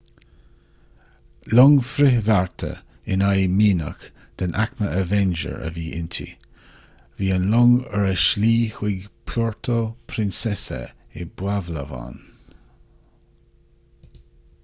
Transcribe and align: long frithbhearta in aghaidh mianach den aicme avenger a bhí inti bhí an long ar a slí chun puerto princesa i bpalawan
long 1.57 1.73
frithbhearta 1.89 2.69
in 3.15 3.19
aghaidh 3.27 3.51
mianach 3.59 4.07
den 4.43 4.55
aicme 4.63 4.89
avenger 5.01 5.53
a 5.67 5.69
bhí 5.75 5.85
inti 5.99 6.25
bhí 7.19 7.29
an 7.37 7.45
long 7.53 7.77
ar 7.99 8.07
a 8.15 8.15
slí 8.23 8.51
chun 8.79 8.97
puerto 9.33 9.77
princesa 10.15 10.81
i 11.25 11.29
bpalawan 11.37 12.19